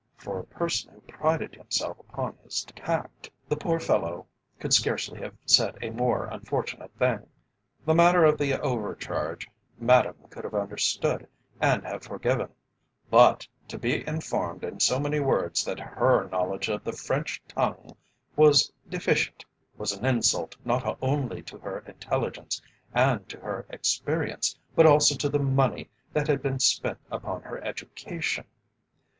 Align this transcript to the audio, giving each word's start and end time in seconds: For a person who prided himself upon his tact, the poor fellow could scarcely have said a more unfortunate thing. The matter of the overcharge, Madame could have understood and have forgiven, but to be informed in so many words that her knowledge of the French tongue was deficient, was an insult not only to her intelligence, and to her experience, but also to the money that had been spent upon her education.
For 0.17 0.39
a 0.39 0.43
person 0.45 0.91
who 0.95 1.01
prided 1.01 1.53
himself 1.53 1.99
upon 1.99 2.35
his 2.43 2.63
tact, 2.65 3.29
the 3.47 3.55
poor 3.55 3.79
fellow 3.79 4.25
could 4.59 4.73
scarcely 4.73 5.19
have 5.19 5.35
said 5.45 5.77
a 5.79 5.91
more 5.91 6.25
unfortunate 6.25 6.89
thing. 6.97 7.29
The 7.85 7.93
matter 7.93 8.25
of 8.25 8.39
the 8.39 8.59
overcharge, 8.59 9.47
Madame 9.77 10.15
could 10.31 10.43
have 10.43 10.55
understood 10.55 11.27
and 11.59 11.83
have 11.85 12.01
forgiven, 12.01 12.49
but 13.11 13.47
to 13.67 13.77
be 13.77 14.03
informed 14.07 14.63
in 14.63 14.79
so 14.79 14.99
many 14.99 15.19
words 15.19 15.63
that 15.65 15.79
her 15.79 16.27
knowledge 16.29 16.67
of 16.67 16.83
the 16.83 16.93
French 16.93 17.39
tongue 17.47 17.95
was 18.35 18.73
deficient, 18.89 19.45
was 19.77 19.91
an 19.91 20.03
insult 20.03 20.55
not 20.65 20.97
only 21.03 21.43
to 21.43 21.59
her 21.59 21.83
intelligence, 21.85 22.59
and 22.91 23.29
to 23.29 23.39
her 23.41 23.67
experience, 23.69 24.57
but 24.75 24.87
also 24.87 25.13
to 25.13 25.29
the 25.29 25.37
money 25.37 25.91
that 26.11 26.25
had 26.27 26.41
been 26.41 26.57
spent 26.57 26.97
upon 27.11 27.43
her 27.43 27.63
education. 27.63 28.45